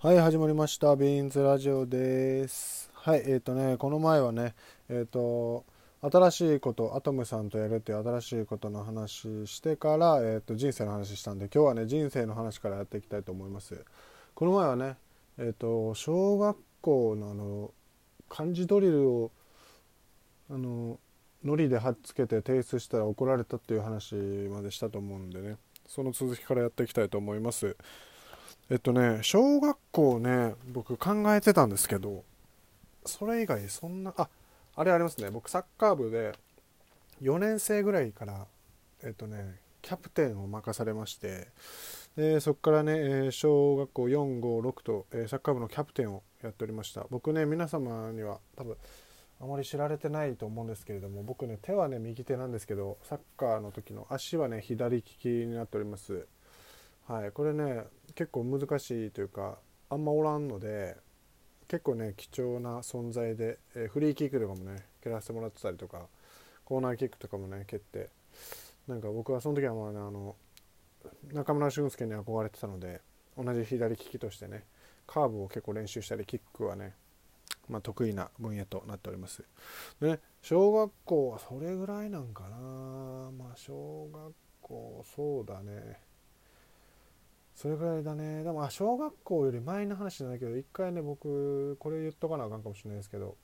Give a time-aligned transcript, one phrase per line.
[0.00, 0.94] はい始まりました。
[0.94, 2.88] ビーンズラジオです。
[2.94, 4.54] はいえっ、ー、とねこの前はね
[4.88, 5.64] えっ、ー、と
[6.00, 13.84] 新しいことアトムさんとやるっていう新しいことの話してから、えーと、人生の話したんで今日はね人生の話からやっていきたいと思います。
[14.36, 14.98] この前はね
[15.36, 17.72] えっ、と小学校のあの
[18.28, 19.32] 漢字ドリルを
[20.48, 21.00] あの
[21.42, 25.56] ノリで貼っつけて提出したら怒られたっていう話までしたと思うんでね
[25.88, 27.76] その続きからやっていきたいと思います。
[28.70, 32.24] えっとね小学校ね僕考えてたんですけど
[33.06, 34.28] それ以外そんなあ
[34.76, 35.30] あれありますね。
[35.30, 36.32] 僕サッカー部で
[37.22, 38.46] 4年生ぐらいから
[39.02, 41.48] えっとねキャプテンを任されまして
[42.16, 47.06] でそこからね、え小学校456と、えサッカー部のキャプテンをやっておりました。
[47.10, 48.76] 僕ね皆様には多分
[49.40, 56.26] あまり知られてないと思うんですけれども僕ね手はね右手なんですけどサッカーの時の足はね左利きになっております。
[57.08, 59.58] はいこれね結構難しいというか
[59.88, 60.94] あんまおらんので
[61.66, 66.02] 結構ね貴重な存在で、えー、フリーキックとかもね蹴らせてもらってたりとか
[66.66, 68.10] コーナーキックとかもね蹴って
[68.86, 70.36] なんか僕はその時はまあねあの
[71.32, 73.00] 中村俊輔に憧れてたので
[73.42, 74.64] 同じ左利きとしてね
[75.06, 76.92] カーブを結構練習したりキックはね
[77.70, 79.44] まあ、得意な分野となっております。
[80.00, 83.30] で、小学校はそれぐらいなんかな。
[83.38, 86.07] まあ、小学校、そうだね。
[87.58, 88.44] それぐらいだね。
[88.44, 93.36] でも、小学校より前の話じゃないけど、一回ね、僕、これ言っとかなあかんかもしれないですけど、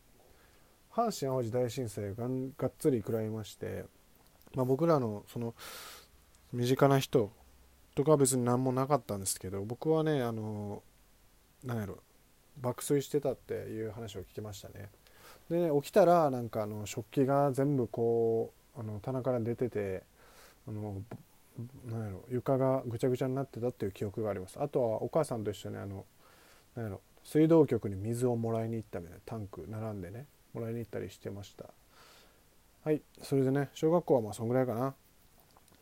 [0.93, 3.87] 阪神・淡路大震災ががっつり食らいまして、
[4.55, 5.53] まあ、僕らの、その、
[6.53, 7.33] 身近な人
[7.97, 10.85] とかは別に何もなかったんですけど、僕はね、あの、
[11.65, 11.99] なんやろ、
[12.61, 14.91] 爆睡してたっていう話を聞きましたね
[15.51, 20.03] で起きたらなんかあの食器が全部こうあの棚から出てて
[20.69, 21.03] あの
[21.87, 24.57] なんやろ床がぐちゃぐちゃになってたっていう記憶があります。
[24.61, 26.05] あとはお母さんと一緒にあの
[26.75, 31.67] なんやろ水道局に水をもらいに行ったみたいなタンク並んでねもらいに行ったりしてました。
[32.83, 34.95] はいそれでね小学校はまあそんぐらいかな。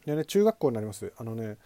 [0.04, 1.12] でね中学校になります。
[1.16, 1.56] あのね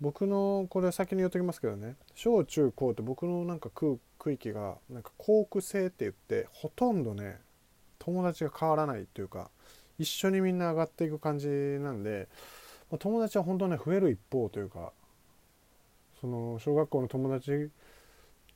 [0.00, 3.98] 僕のこれ先に言っときますけどね小中高って僕のなんか区
[4.30, 7.38] 域がなんか校区制って言ってほとんどね
[7.98, 9.50] 友達が変わらないっていうか
[9.98, 12.28] 一緒にみんな上がっていく感じなんで、
[12.90, 14.92] まあ、友達は本当ね増える一方というか
[16.20, 17.70] その小学校の友達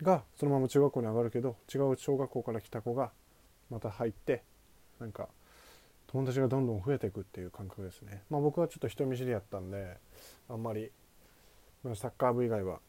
[0.02, 3.10] がそのまま中学校に上がるけど違う小学校から来た子が
[3.70, 4.42] また入って
[4.98, 5.28] なんか
[6.06, 8.22] 友達がどんどん増えていくっていう感覚ですね。
[8.30, 9.96] まあ僕はちょっと人見知りやったんで
[10.48, 10.90] あんまり
[11.94, 12.80] サッカー部以外は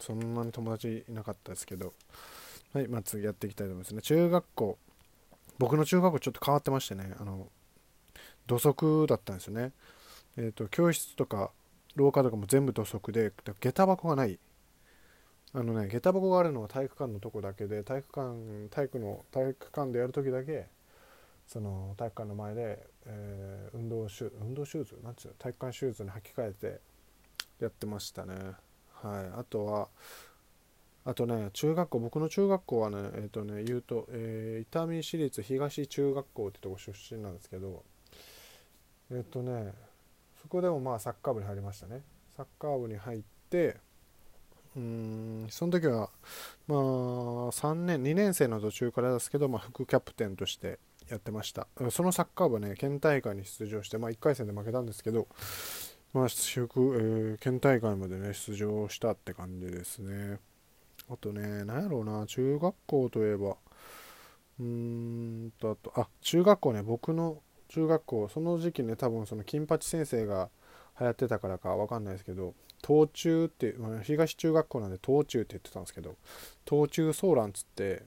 [0.00, 1.92] そんなに友達いなかったですけど
[2.72, 4.02] はいまあ次やっていきたいと思いますね。
[4.02, 4.78] 中学校
[5.58, 7.46] 僕の中学校ちょっと変わってましてねあの
[8.46, 9.72] 土足だったんですよね。
[10.36, 11.50] え、ー、と教室とか
[11.94, 14.38] 廊下とかも全部土足で下駄箱がない。
[15.52, 20.66] あのね下駄箱があるのは体育館のとこだけで体育館体育の体育館でやる時だけ
[21.46, 24.98] その体育館の前で、えー、運動シュ運動シューズ？
[25.02, 25.34] なんつうの？
[25.38, 26.80] 体育館シューズに履き替えて
[27.60, 28.34] やってましたね。
[28.92, 29.40] はい。
[29.40, 29.88] あとは
[31.06, 37.84] あとね中学校僕の中学校はねえっ、ー、とね言うと、えー、伊丹市立東中学校ってとこ出身なんですけど
[39.12, 39.72] えっ、ー、とね
[40.46, 42.02] そこでもまあサッカー部に入りましたね
[42.36, 43.20] サッカー部に入っ
[43.50, 43.76] て
[44.76, 46.10] うんその時は
[46.68, 46.78] まあ
[47.50, 55.26] 3年2年生の途中からですけど、まあ、副キャプテンとしてやってましたそのサッカー部ね県大会に出場して、まあ、1回戦で負けたんですけど
[56.16, 60.38] まあ、出、えー、県大会までね、出場したって感じですね。
[61.10, 63.56] あとね、なんやろうな、中学校といえば、
[64.58, 70.48] うーんと、あと、あ、中学校ね、僕の中学校、その時期ね、多分その金八先生が
[70.98, 72.54] 流行ってたからかわかんないですけど、
[72.86, 76.16] 東中って、まあ、東中学校なんで東中って言ってたんですけど、
[76.68, 78.02] 東中ソーランつって、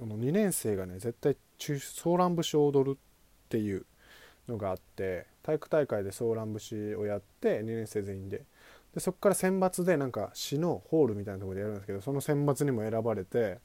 [0.00, 3.86] あの2年生がね、絶対ソーラン節を踊るっていう
[4.48, 8.44] のがあって体育大会でソーラン節をやって2年生全員で。
[8.94, 13.58] でそこから選抜でなんか市のホールみたいなとこでやるんですけどその選抜にも選ばれて、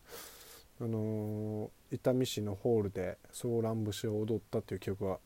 [0.82, 5.20] あのー、伊丹市のホールでソーラン節を踊ったっていう記憶は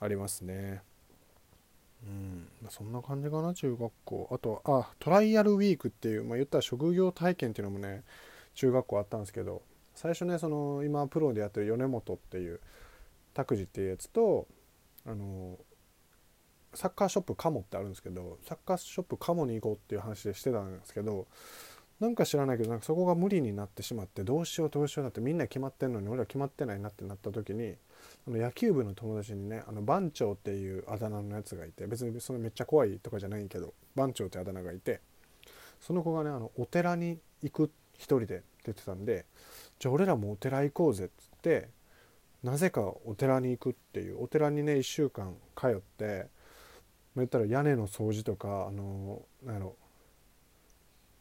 [0.00, 0.82] ありますね。
[2.02, 8.04] うん、そんな感じかな中学校あとあトライアルウィークっていう、まあ、言ったら職業体験っていうのもね
[8.54, 9.60] 中学校あったんですけど
[9.94, 12.60] 最初ねその今プロでやってる米本っていう
[13.34, 14.46] 拓司っていうやつと
[15.06, 15.58] あの
[16.74, 21.26] サッカーショップカモってあるんですけどサッカーショップカモに行こうっていう話でしてたんですけど
[21.98, 27.74] なんか知らないけどなんかそこが無理になってしまってどうしようどうしようだってみんな決まってんのに俺は決まってないなってなった時に
[28.26, 35.00] あの野球部の友達にねあの番長っていうあだ名のやつがいて別にそのめっちゃ怖いとかじゃないけど番長ってあだ名がいて
[35.80, 39.24] その子がねあのお寺に行く一人でって言ってたんで
[39.78, 41.68] じゃあ俺らもお寺行こうぜっつって
[42.42, 46.26] なぜかお寺に行くっていうお寺にね1週間通って
[47.16, 49.76] 言ったら屋根の掃除とかあのなんやろ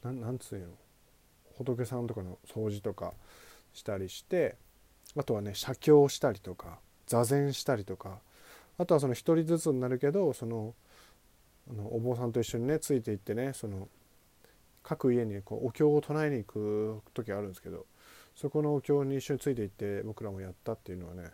[0.04, 0.66] ななんつうの
[1.58, 3.14] 仏さんとかの掃除とか
[3.74, 4.56] したりして
[5.18, 8.20] あとはね写経したりとか座禅したりとか
[8.78, 10.74] あとはその1人ずつになるけどその
[11.70, 13.88] あのお坊さんと一緒にねついていってねその
[14.84, 17.86] 各家にこうお経を唱えに行く時あるんですけど
[18.36, 21.30] そこのお経に一緒についていって僕らもやったっていうのはね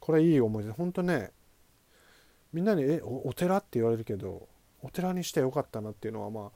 [0.00, 1.30] これいい思い出本当ね
[2.52, 4.48] みんなに「えお寺?」って言われるけど
[4.82, 6.50] お寺にしてよかったなっていうのはまあ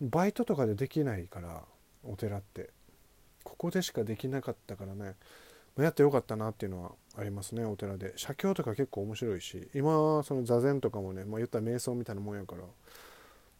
[0.00, 1.64] バイトとかでできないから
[2.04, 2.70] お寺って
[3.44, 5.14] ここでしかできなかったからね
[5.84, 8.12] やってよかったなっていうのはありますねお寺で。
[8.16, 12.62] 写経とか結構面白いし今その座禅とかもね、まあ、言ったら瞑想みたいなもんやから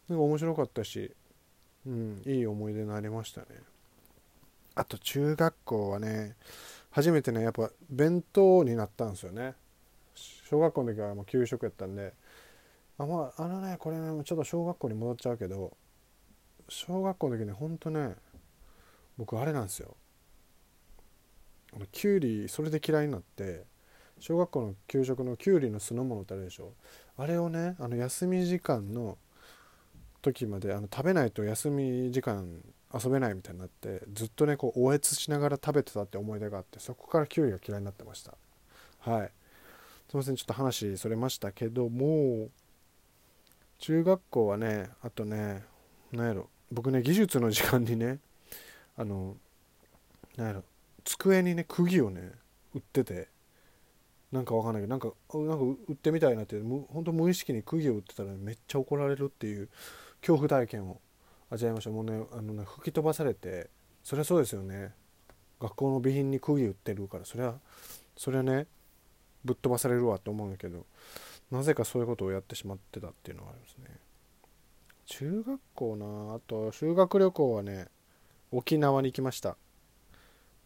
[0.09, 1.11] なんか面白かったし、
[1.85, 3.47] うん、いい思い出になりましたね。
[4.75, 6.35] あと中学校はね
[6.91, 9.55] 初めてねやっぱ弁当になったんですよね。
[10.15, 12.13] 小学校の時はもう給食やったんで
[12.97, 15.71] あまああのねこれねちょっと小学校に戻っちゃうけど
[16.67, 18.15] 小学校の時ねほんとね
[19.17, 19.95] 僕あれなんですよ。
[21.73, 23.63] あのきゅうりそれで嫌いになって
[24.19, 26.73] 小学校の給食のきゅうりの酢の物ってあるでしょ。
[27.17, 29.17] あれをねあの休み時間の
[30.21, 32.61] 時まであの食べないと休み時間
[32.93, 38.35] 遊べないみたいになってずっとねこうおえつしながら食べてたって思い出があってそこからきゅうりが嫌いになってました。
[38.99, 39.31] はい。
[40.09, 42.49] すいませんちょっと話それましたけども
[43.79, 45.63] 中学校はねあとね
[46.11, 48.19] 何やろ僕ね技術の時間にね
[48.97, 49.37] あの
[50.35, 50.63] 何やろ
[51.03, 52.31] 机にね釘をね
[52.73, 53.27] 売ってて
[54.31, 59.69] なんかわかんないけどなんかなんか売ってみたいなって本当無意識に釘を売ってたら、ね、めっちゃ怒られるっていう
[60.21, 61.01] 恐怖体験を
[61.49, 61.89] 味わいました。
[61.89, 63.69] もうねあのね吹き飛ばされて
[64.03, 64.93] そりゃそうですよね。
[65.59, 67.55] 学校の備品に釘売ってるからそれは
[68.17, 68.67] それはね
[69.43, 70.85] ぶっ飛ばされるわと思うんだけど
[71.51, 73.97] なぜかそういうことをやってしまってたっていうのがありますね。
[75.05, 77.87] 中学校なあと修学旅行はね
[78.51, 79.57] 沖縄に行きました。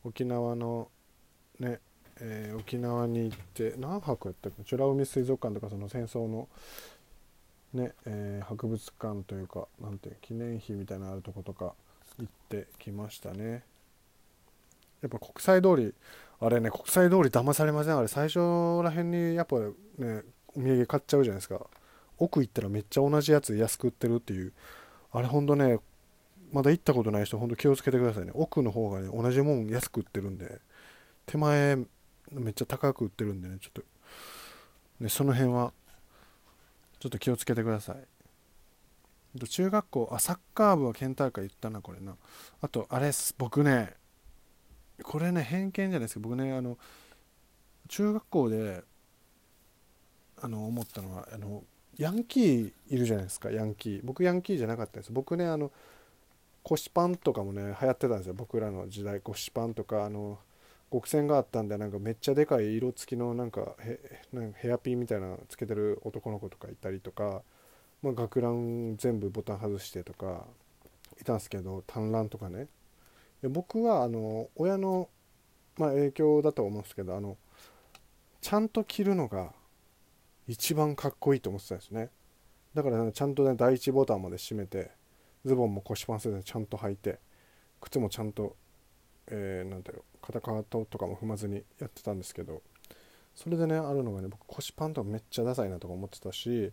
[0.06, 0.90] 沖縄の
[1.60, 1.80] ね、
[2.22, 4.76] えー、沖縄に行って何泊やったっけ？
[4.76, 6.48] 美ら海水族館とかその戦争の
[7.74, 11.74] ね、えー、博物館というかなんて記念碑みたいなあるとことか
[12.20, 13.64] 行ってきましたね。
[15.02, 15.94] やっぱ国際通り
[16.40, 17.98] あれね国際通り騙されません？
[17.98, 20.22] あれ最初らへんにやっぱね
[20.56, 21.60] お土産買っちゃうじゃないですか。
[22.18, 24.54] 奥行ったらめっちゃ同じやつ安く売ってるっていう。
[25.12, 25.80] あれほんとね
[26.56, 28.32] まだ行ったことない人ほんと気をつけてくださいね。
[28.34, 30.62] 奥の方がね同じもん安く売ってるんで
[31.26, 31.76] 手前
[32.32, 33.82] めっちゃ高く売ってるんでねちょっと
[35.02, 35.74] ねその辺は
[37.02, 37.98] ちょっと気をつけてください。
[39.50, 42.16] 中学校あサッカー部は県大会行ったなこれな。
[42.62, 43.94] あとあれっす僕ね
[45.04, 46.78] これね偏見じゃないですか僕ねあの
[47.90, 48.86] 中学校で
[50.42, 51.66] あの思ったのはあの
[51.98, 54.02] ヤンキーいるじゃないですかヤンキー。
[54.06, 55.12] 僕ヤンキーじゃなかったです。
[55.12, 55.74] 僕ねあの
[56.66, 58.34] 腰パンとかもね流行ってたんですよ。
[58.34, 60.40] 僕らの時代腰パンとかあの
[60.92, 63.76] 極戦があったんでなんかめっちゃでかい色付きのなんか
[64.56, 67.44] ヘアピンみたいなつけてる男の子とかいたりとか、
[68.02, 70.46] まあ、学ラン全部ボタン外してとか
[71.22, 72.68] いたんですけど短ランとかね。
[73.44, 75.10] 僕はあの親の、
[75.78, 77.38] まあ、影響だと思うんですけどあの
[78.42, 79.52] ちゃんと着るのが
[80.48, 82.10] 一番かっこいいと思ってたんですね。
[82.74, 84.92] だから、ちゃんとね第1ボタンまで閉めて
[85.46, 87.20] ズボンも腰パンせずにちゃんと履いて
[87.82, 88.56] 靴もちゃんと、
[89.28, 92.62] えー、なんだろう肩カートとかも踏まずにやってたんですけど
[93.36, 96.72] それでねあるのがね僕腰パンとかめっちゃダサいなとか思ってたし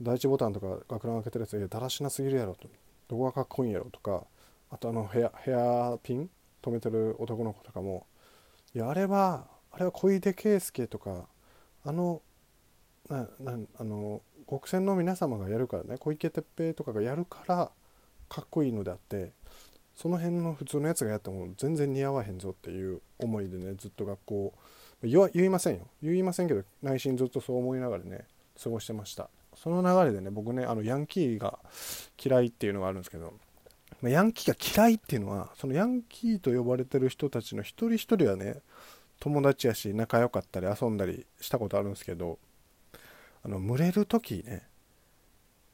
[0.00, 2.68] 第1ボタンとか学ラン開けてるやついやだらしなすぎるやろと。
[3.08, 4.26] どこがかっこいいんやろとか
[4.70, 6.30] あとあのヘアヘアピン
[6.62, 8.06] 止めてる男の子とかも
[8.74, 11.26] いやあれはあれは小出圭介とか
[11.84, 12.22] あの
[13.08, 17.70] ななあの極戦の皆様がやるからね小池徹平とかがやるから
[18.28, 19.32] かっこいいのであって
[19.96, 24.54] その辺の普通のやつがやっても全然似合わへんぞっていう思いでねずっと学校
[25.02, 25.86] 言言いませんよ。
[26.02, 28.26] 言いませんけど内心ずっとそう思いながらね
[28.62, 29.28] 過ごしてました。
[29.56, 31.58] その流れでね僕ねあのヤンキーが
[32.22, 33.32] 嫌いっていうのがあるんですけど
[34.02, 38.60] ヤンキーが嫌いっていうのはそのヤンキーと呼ばれてる人たちの一人一人はね
[39.18, 42.38] 友達やし仲良かったり遊んだりしたことあるんですけど
[43.44, 44.62] あの群れる時ね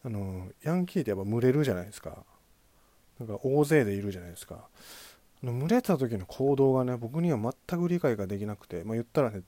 [0.02, 2.25] あのヤンキーってやっぱ群れるじゃないですか。
[3.21, 4.68] なんか大勢でいるじゃないですか。
[5.42, 9.42] 群れた時の行動がね僕には全く理解ができなくて、まあ、言ったらね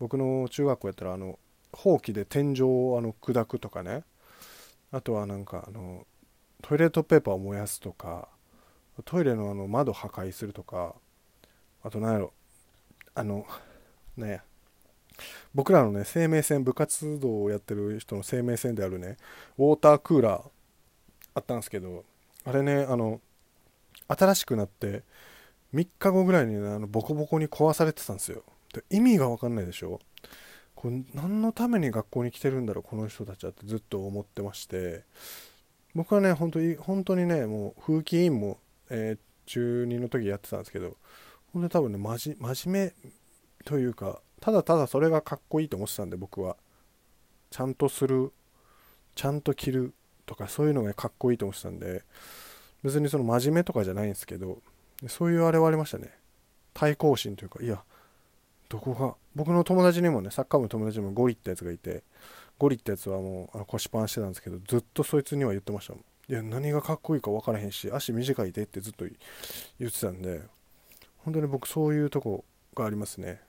[0.00, 1.38] 僕の中学校やったらあの
[1.72, 4.02] ほうきで天井をあの砕くとかね。
[4.92, 6.06] あとはなんかあの
[6.62, 8.28] トイレットペーパーを燃やすとか
[9.04, 10.94] トイレのあの窓破壊するとか。
[11.86, 12.32] あと何やろ
[13.14, 13.46] あの
[14.16, 14.40] ね
[15.54, 19.16] 僕らのね生命線部活動をやってる人の生命線であるね
[19.56, 20.42] ウォータークーラー
[21.34, 22.04] あったんですけど
[22.46, 23.20] あれねあの
[24.08, 25.02] 新しくなって
[25.74, 28.44] 3日後ぐらいにねあのボコボコに壊されてたんですよ。
[28.72, 30.00] で意味が分かんないでしょ？
[30.74, 35.02] これ何のために学校に来てるんだろうこの人たちはってずっと思ってまして。
[35.94, 38.58] 僕はね本当に本当にねもう風紀委員も、
[38.90, 40.96] えー、中2の時やってたんですけど
[41.52, 43.10] 本当に多分ね真面目
[43.64, 46.56] というかただただそれがかっこいいと思ってたんで僕は。
[47.48, 48.32] ちゃんとする
[49.14, 49.94] ちゃんと着る
[50.26, 52.02] とかそういうのがかっこいいと思ってたんで
[52.82, 54.58] 別にその真面目とかじゃないんですけど
[55.08, 56.10] そういうあれはありましたね。
[56.74, 57.82] 対抗心というかいや
[58.68, 62.02] どこが僕の友達にもねサッカー部の友達にもゴリってやつがいて
[62.58, 66.04] ゴリってやつはもうあの腰パンしてたんですけどずっとそいつには言ってましたもん。
[66.28, 69.06] いや何がかっこいいか分からへんし足短いでってずっと
[69.78, 70.42] 言ってたんで
[71.18, 73.40] 本当に僕そういうとこがありますね。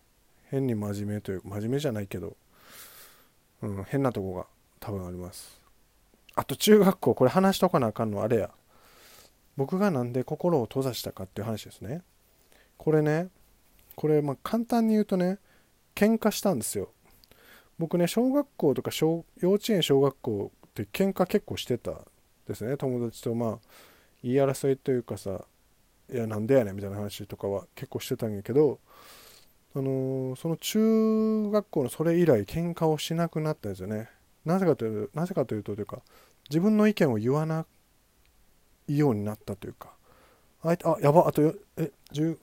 [0.49, 2.37] 変に真面目というか真面目じゃないけど、
[3.61, 4.45] うん、変なとこが
[4.79, 5.59] 多分あります。
[6.37, 8.51] あと中学校これ話しとかなあかんのあれや。
[9.57, 12.03] 僕がなんで心を閉ざしたかっていう話ですね。
[12.77, 13.29] これね
[13.95, 15.39] これまあ簡単に言うとね
[15.95, 16.89] 喧嘩したんですよ。
[17.79, 22.01] 僕ね小学校とか小幼稚園小学校って喧嘩結構してた
[22.47, 22.77] ですね。
[22.77, 23.57] 友達とまあ
[24.23, 25.41] 言い争いというかさ
[26.13, 28.79] いやなんでやねんみたいな話とかは結構してたんやけど
[29.75, 34.09] あのー、その中学校のそれ以来喧嘩をしなくなったんですよね。
[34.45, 36.01] なぜかというとなぜかというとというか
[36.49, 37.65] 自分の意見を言わな
[38.87, 39.89] いようになったというか
[40.63, 42.37] ああやばあとえ15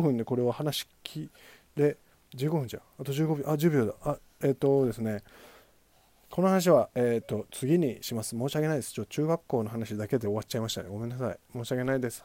[0.00, 1.30] 分でこれを話しき
[1.76, 1.96] で
[2.36, 5.22] 15分じゃんあと15秒あ10秒だあえっ、ー、とですね
[6.34, 8.30] この話は、えーと、次にします。
[8.30, 8.92] 申し訳ないです。
[8.92, 10.88] ちょ中学校の話だけで終わっちゃいましたね。
[10.88, 11.38] ごめんなさい。
[11.52, 12.22] 申し訳ないです。